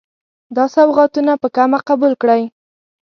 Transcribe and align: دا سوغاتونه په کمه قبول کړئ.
دا 0.55 0.65
سوغاتونه 0.75 1.33
په 1.41 1.47
کمه 1.55 1.79
قبول 1.89 2.13
کړئ. 2.21 2.41